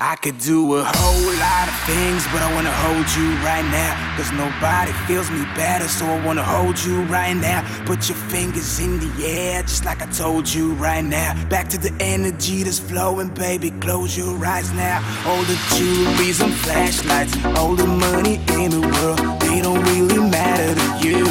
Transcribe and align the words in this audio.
I 0.00 0.14
could 0.14 0.38
do 0.38 0.76
a 0.76 0.84
whole 0.84 1.32
lot 1.42 1.66
of 1.66 1.74
things, 1.82 2.22
but 2.30 2.40
I 2.40 2.54
wanna 2.54 2.70
hold 2.70 3.06
you 3.18 3.34
right 3.42 3.66
now. 3.66 4.16
Cause 4.16 4.30
nobody 4.30 4.92
feels 5.08 5.28
me 5.28 5.42
better, 5.56 5.88
so 5.88 6.06
I 6.06 6.24
wanna 6.24 6.44
hold 6.44 6.78
you 6.84 7.02
right 7.10 7.34
now. 7.34 7.66
Put 7.84 8.08
your 8.08 8.16
fingers 8.30 8.78
in 8.78 9.00
the 9.00 9.26
air, 9.26 9.62
just 9.62 9.84
like 9.84 10.00
I 10.00 10.06
told 10.06 10.48
you 10.48 10.74
right 10.74 11.04
now. 11.04 11.34
Back 11.48 11.68
to 11.70 11.78
the 11.78 11.92
energy 11.98 12.62
that's 12.62 12.78
flowing, 12.78 13.26
baby. 13.34 13.72
Close 13.80 14.16
your 14.16 14.38
eyes 14.46 14.72
now. 14.72 15.02
All 15.26 15.42
the 15.42 15.58
jewelries 15.74 16.40
and 16.44 16.54
flashlights, 16.54 17.34
all 17.58 17.74
the 17.74 17.88
money 17.88 18.36
in 18.54 18.70
the 18.70 18.80
world, 18.80 19.40
they 19.40 19.60
don't 19.60 19.82
really 19.82 20.20
matter 20.30 20.76
to 20.78 21.08
you. 21.08 21.26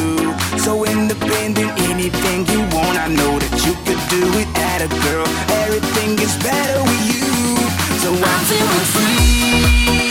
So 0.59 0.83
independent, 0.83 1.71
anything 1.87 2.45
you 2.47 2.59
want, 2.75 2.99
I 2.99 3.07
know 3.07 3.39
that 3.39 3.53
you 3.65 3.73
could 3.87 4.01
do 4.09 4.23
it 4.41 4.49
at 4.57 4.81
a 4.81 4.89
girl. 5.07 5.25
Everything 5.63 6.19
is 6.19 6.35
better 6.43 6.83
with 6.83 7.15
you. 7.15 7.36
So 7.99 8.13
I'm 8.13 8.45
feeling 8.45 8.85
free. 8.93 10.06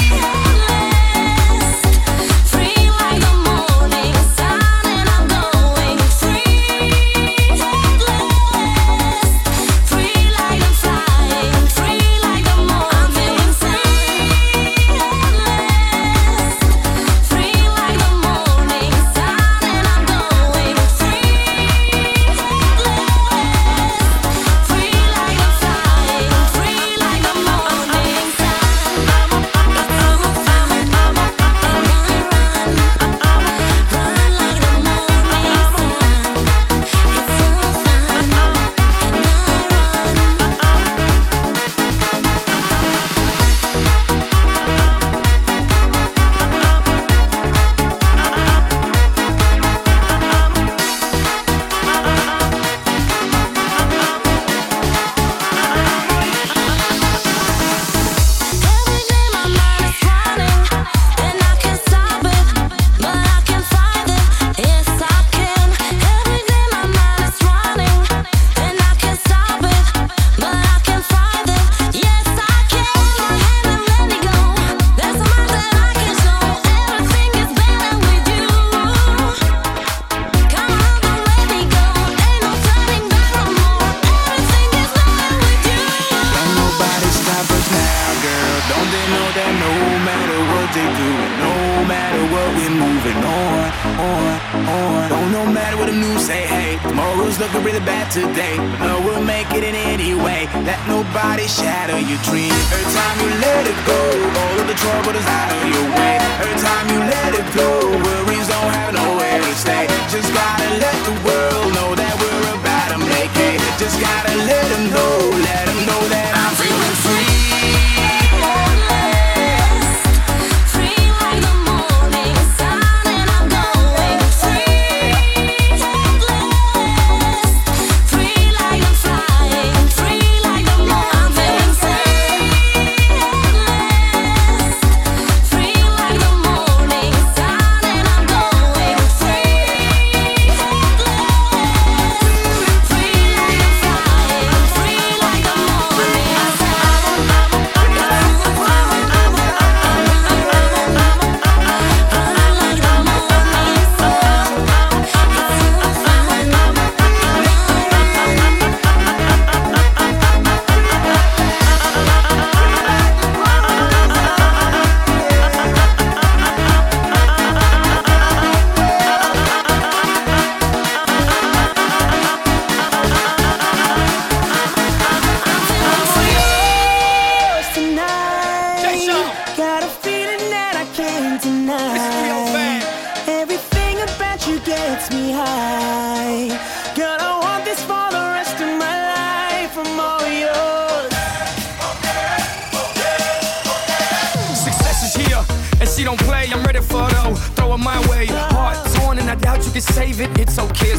Gotta 110.36 110.68
let 110.84 110.96
the 111.08 111.16
world 111.26 111.68
know 111.76 111.90
that 112.00 112.14
we're 112.20 112.48
about 112.60 112.88
to 112.94 112.98
make 113.14 113.34
it. 113.48 113.58
Just 113.80 113.96
gotta 114.00 114.34
let 114.50 114.64
them 114.72 114.85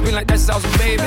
Been 0.04 0.16
like 0.16 0.28
that 0.28 0.40
since 0.40 0.50
I 0.50 0.56
was 0.56 0.66
a 0.66 0.78
baby. 0.78 1.04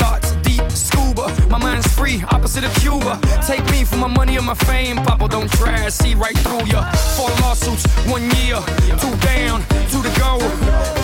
Thoughts 0.00 0.32
deep, 0.42 0.70
scuba. 0.70 1.26
My 1.48 1.58
mind's 1.58 1.86
free, 1.92 2.22
opposite 2.30 2.64
of 2.64 2.74
Cuba. 2.76 3.18
Take 3.46 3.64
me 3.70 3.84
for 3.84 3.96
my 3.96 4.06
money 4.08 4.36
and 4.36 4.46
my 4.46 4.54
fame. 4.54 4.96
Papa, 4.96 5.28
don't 5.28 5.50
try, 5.52 5.88
see 5.88 6.14
right 6.14 6.36
through 6.38 6.66
ya. 6.66 6.90
Four 7.16 7.30
lawsuits, 7.42 7.84
one 8.08 8.22
year. 8.38 8.58
Two 9.02 9.14
down, 9.26 9.62
two 9.90 10.02
to 10.02 10.12
go. 10.18 10.38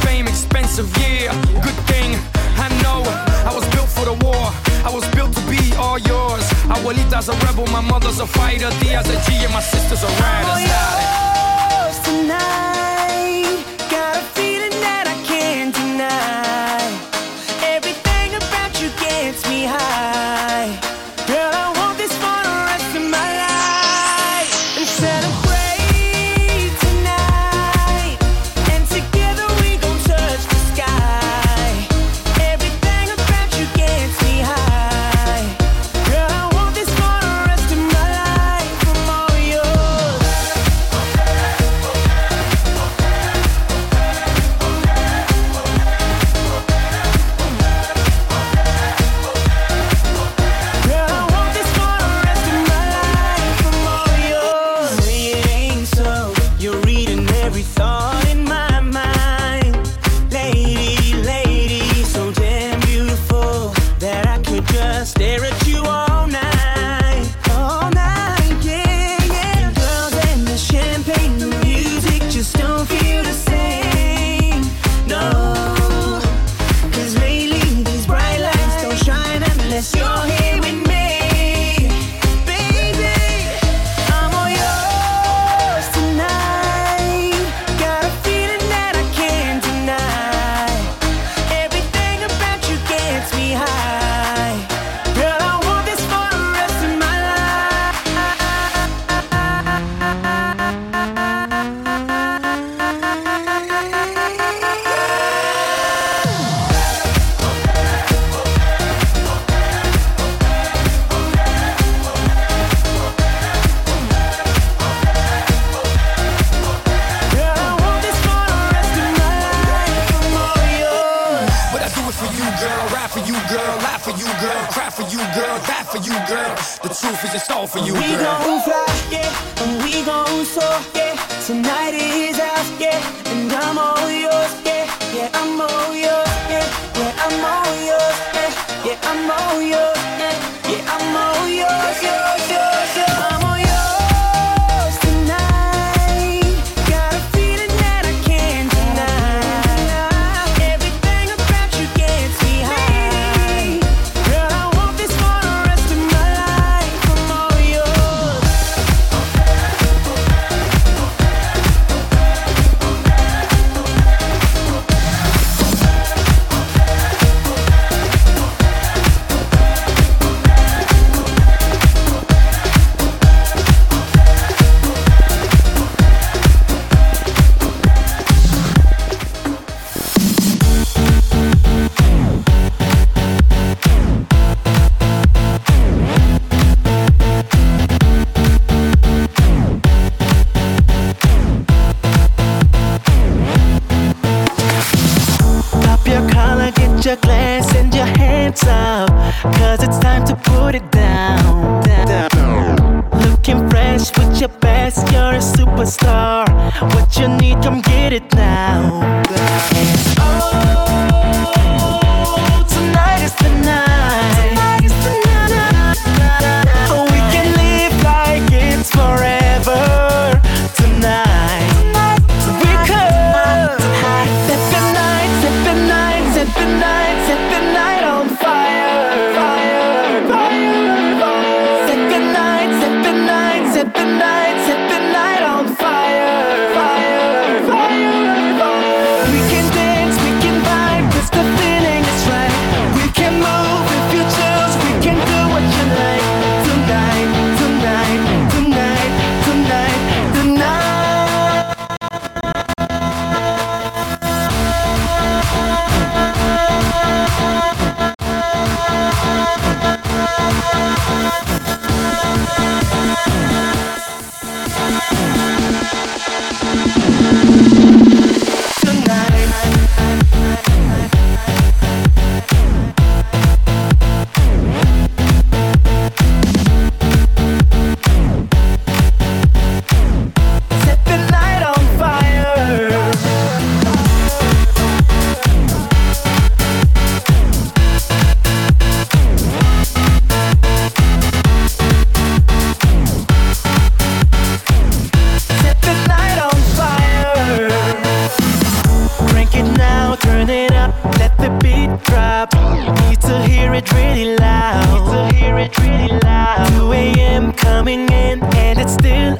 Fame 0.04 0.26
expensive, 0.28 0.88
yeah. 0.98 1.32
Good 1.66 1.78
thing, 1.90 2.18
I 2.56 2.68
know. 2.82 3.02
I 3.48 3.52
was 3.54 3.66
built 3.74 3.88
for 3.88 4.04
the 4.04 4.16
war. 4.24 4.46
I 4.84 4.90
was 4.92 5.06
built 5.14 5.32
to 5.34 5.42
be 5.50 5.74
all 5.76 5.98
yours. 5.98 6.44
Abuelita's 6.70 7.28
a 7.28 7.34
rebel, 7.46 7.66
my 7.72 7.80
mother's 7.80 8.20
a 8.20 8.26
fighter. 8.26 8.70
Dia's 8.80 9.08
a 9.08 9.18
G, 9.26 9.44
and 9.44 9.52
my 9.52 9.60
sister's 9.60 10.02
a 10.02 10.10
rider. 10.22 10.56
yours 10.62 11.98
tonight. 12.00 12.75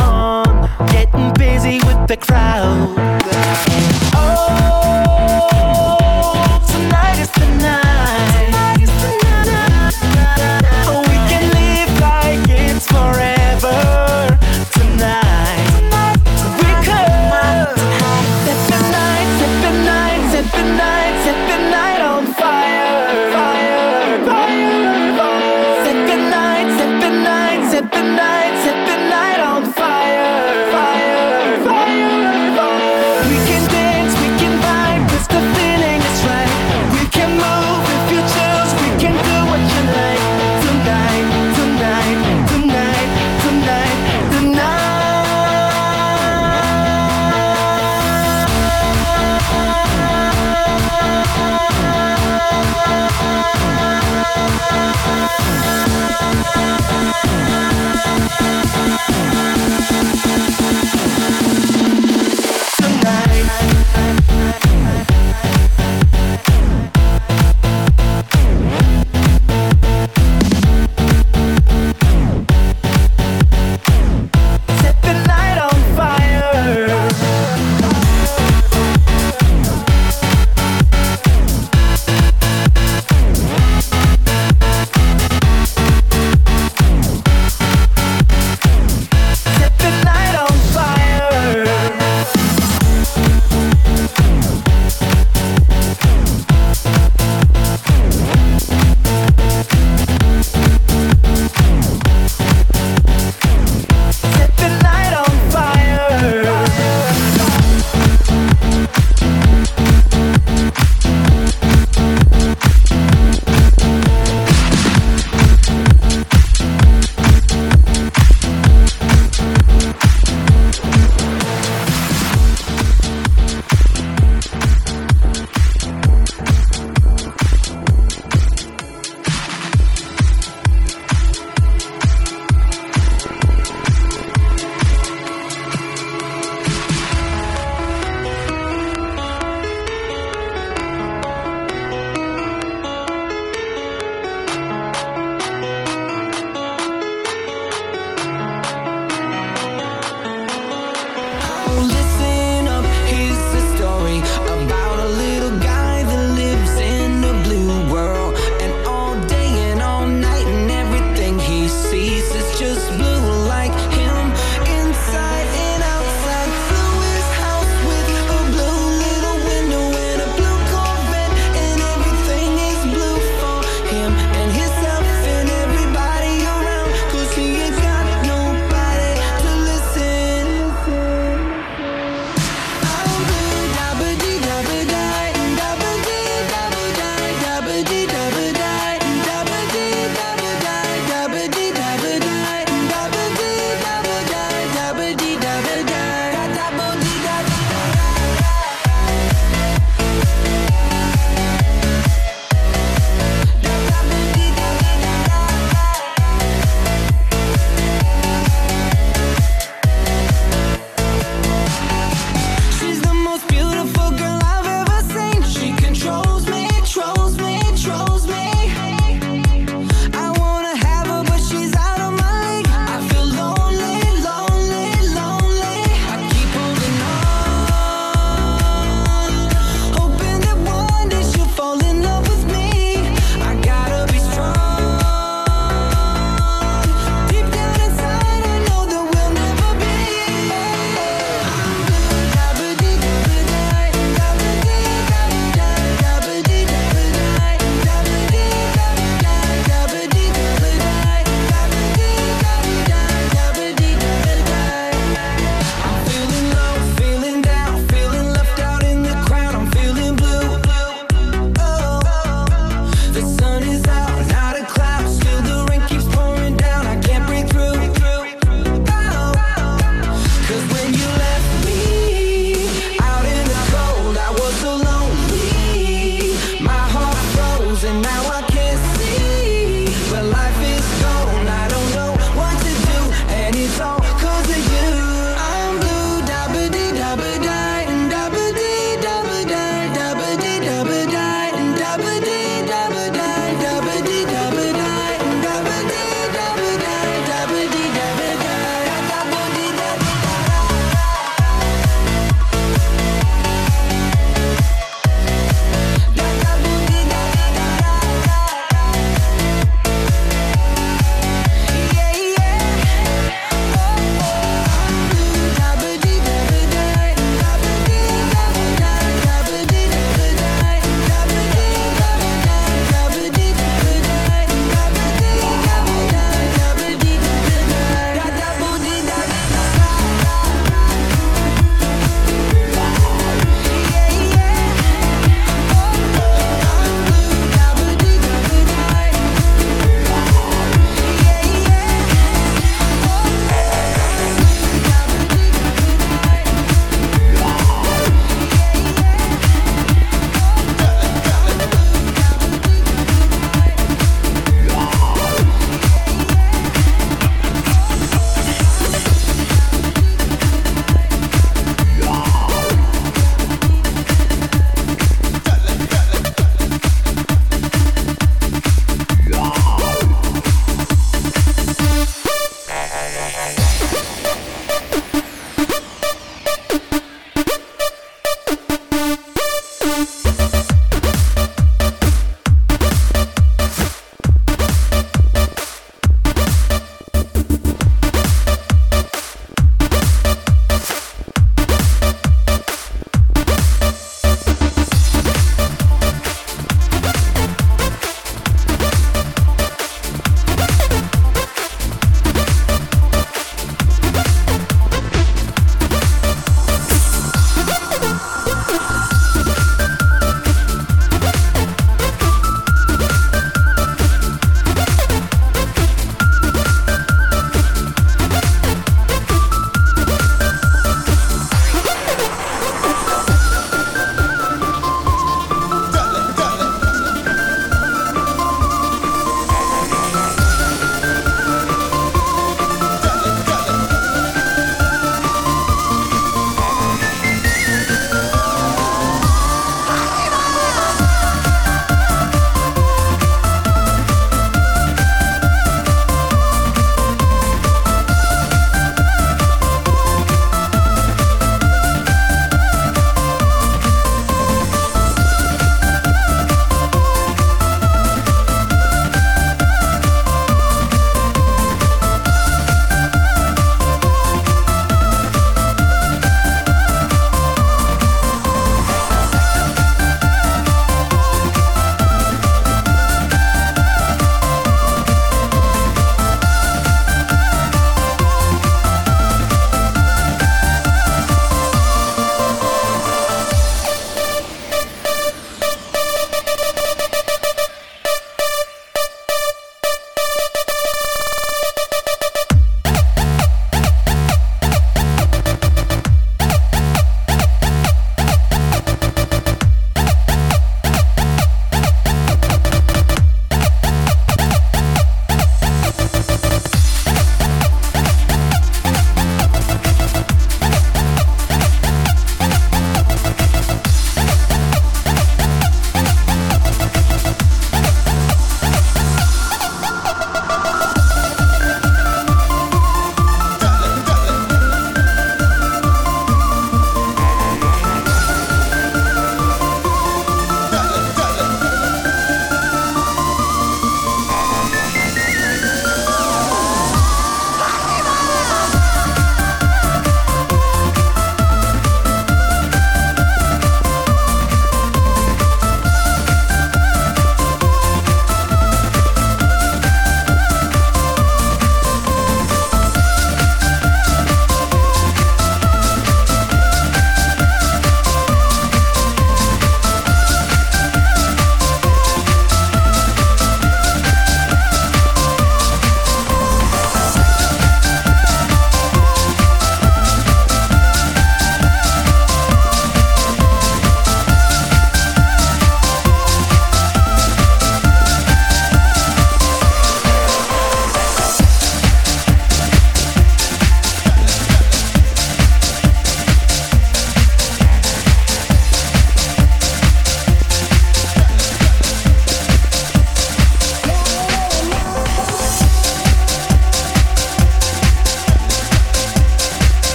On. 0.00 0.68
Getting 0.88 1.32
busy 1.34 1.78
with 1.86 2.06
the 2.08 2.16
crowd. 2.16 3.87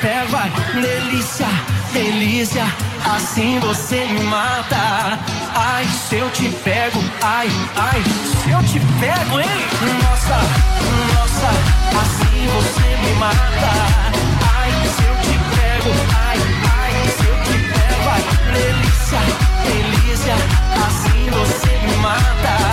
Se 0.00 0.06
eu 0.06 0.20
te 0.20 0.24
pego, 0.30 0.36
ai, 0.36 0.52
delícia, 0.80 1.46
delícia, 1.92 2.64
assim 3.04 3.58
você 3.60 4.04
me 4.06 4.22
mata. 4.24 5.18
Ai, 5.54 5.86
se 6.08 6.16
eu 6.16 6.30
te 6.30 6.48
pego, 6.64 7.02
ai, 7.22 7.48
ai, 7.76 8.02
se 8.42 8.50
eu 8.50 8.62
te 8.62 8.80
pego, 8.98 9.40
hein? 9.40 9.48
Nossa, 10.02 10.40
nossa, 11.14 11.50
assim 12.00 12.46
você 12.54 12.88
me 13.04 13.12
mata. 13.18 13.72
Ai, 14.56 14.70
se 14.96 15.02
eu 15.04 15.16
te 15.16 15.38
pego, 15.56 15.90
ai, 16.26 16.38
ai, 16.78 16.94
se 17.16 17.26
eu 17.26 17.36
te 17.44 17.58
pego, 17.68 18.08
ai, 18.10 18.22
delícia, 18.54 19.20
delícia, 19.64 20.34
assim 20.86 21.30
você 21.30 21.86
me 21.86 21.96
mata. 21.96 22.69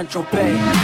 Saint-Tropez. 0.00 0.79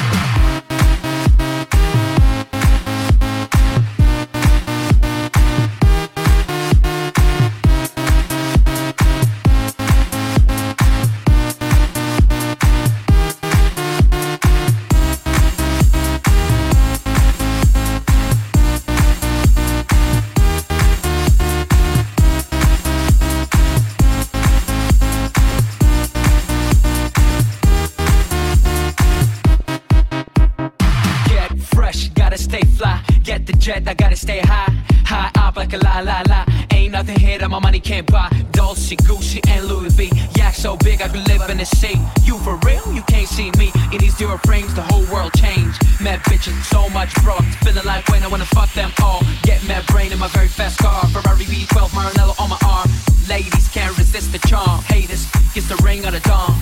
nothing 36.96 37.20
here 37.20 37.36
that 37.38 37.50
my 37.50 37.58
money 37.58 37.78
can't 37.78 38.10
buy. 38.10 38.30
Dolce, 38.52 38.96
Gucci, 38.96 39.46
and 39.50 39.66
Louis 39.66 39.92
V. 39.92 40.10
Yeah, 40.34 40.50
so 40.50 40.78
big 40.78 41.02
I 41.02 41.08
could 41.08 41.28
live 41.28 41.42
in 41.50 41.60
a 41.60 41.66
sea. 41.66 42.00
You 42.24 42.38
for 42.38 42.56
real? 42.64 42.90
You 42.90 43.02
can't 43.02 43.28
see 43.28 43.50
me. 43.58 43.70
In 43.92 43.98
these 43.98 44.16
zero 44.16 44.38
frames, 44.46 44.72
the 44.72 44.80
whole 44.80 45.04
world 45.12 45.34
changed. 45.34 45.76
Mad 46.00 46.20
bitches, 46.20 46.56
so 46.64 46.88
much 46.90 47.12
broke. 47.22 47.44
Feeling 47.60 47.84
like 47.84 48.08
when 48.08 48.22
I 48.22 48.28
wanna 48.28 48.46
fuck 48.46 48.72
them 48.72 48.90
all. 49.02 49.20
Get 49.42 49.62
mad 49.68 49.86
brain 49.88 50.10
in 50.10 50.18
my 50.18 50.28
very 50.28 50.48
fast 50.48 50.78
car. 50.78 51.06
Ferrari 51.08 51.44
V12, 51.44 51.90
Maranello 51.90 52.34
on 52.40 52.48
my 52.48 52.58
arm. 52.64 52.88
Ladies 53.28 53.68
can't 53.68 53.94
resist 53.98 54.32
the 54.32 54.38
charm. 54.48 54.80
Haters 54.84 55.30
gets 55.52 55.68
the 55.68 55.76
ring 55.84 56.06
of 56.06 56.12
the 56.12 56.20
dawn. 56.20 56.56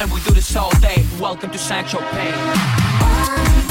And 0.00 0.10
we 0.10 0.18
do 0.22 0.34
this 0.34 0.56
all 0.56 0.74
day. 0.80 1.06
Welcome 1.20 1.50
to 1.52 1.58
Sancho 1.58 2.00
Pay. 2.10 3.61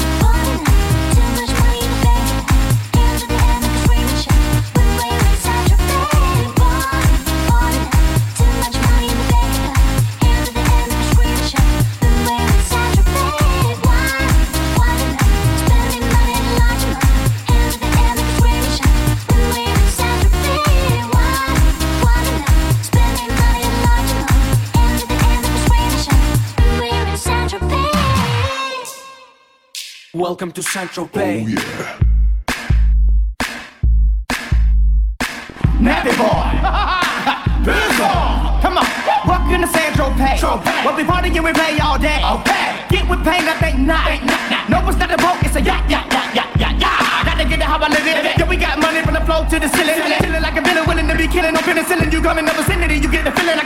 Welcome 30.32 30.52
to 30.52 30.62
Saint-Tropez. 30.62 31.44
Oh, 31.44 31.44
yeah. 31.44 32.00
Nappy 35.76 36.12
boy. 36.16 36.48
Come 38.64 38.80
on, 38.80 38.88
welcome 39.28 39.60
to 39.60 39.68
Saint-Tropez. 39.68 40.40
We'll 40.86 40.96
be 40.96 41.04
partying, 41.04 41.44
we 41.44 41.52
play 41.52 41.76
all 41.84 41.98
day. 41.98 42.24
Okay. 42.24 42.80
Get 42.88 43.04
with 43.10 43.20
pain, 43.28 43.44
I 43.44 43.60
think 43.60 43.84
not. 43.84 44.08
No, 44.72 44.80
it's 44.88 44.96
not 44.96 45.12
a 45.12 45.18
broke, 45.20 45.44
it's 45.44 45.56
a 45.56 45.60
yacht, 45.60 45.84
yacht, 45.90 46.08
yacht, 46.10 46.34
yacht, 46.34 46.56
yacht, 46.56 46.80
yacht. 46.80 46.96
Ah. 46.96 47.22
Gotta 47.28 47.44
get 47.44 47.60
it 47.60 47.68
how 47.68 47.76
I 47.76 47.88
live 47.92 48.06
it. 48.06 48.24
Yeah, 48.24 48.48
we 48.48 48.56
got 48.56 48.80
money 48.80 49.02
from 49.02 49.12
the 49.12 49.20
floor 49.28 49.44
to 49.44 49.60
the 49.60 49.68
ceiling. 49.68 50.00
Feeling 50.16 50.40
like 50.40 50.56
a 50.56 50.62
villain, 50.62 50.88
willing 50.88 51.08
to 51.08 51.14
be 51.14 51.28
killing. 51.28 51.52
No 51.52 51.60
penicillin, 51.60 52.10
you 52.10 52.22
come 52.22 52.38
in 52.38 52.46
the 52.46 52.56
vicinity, 52.56 53.04
you 53.04 53.10
get 53.12 53.28
the 53.28 53.32
feeling 53.32 53.60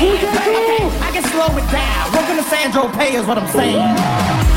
I 0.00 1.10
can 1.12 1.24
slow 1.24 1.56
it 1.56 1.70
down. 1.72 2.12
Welcome 2.12 2.36
to 2.36 2.44
Saint-Tropez 2.44 3.20
is 3.20 3.26
what 3.26 3.36
I'm 3.36 3.48
saying. 3.48 4.47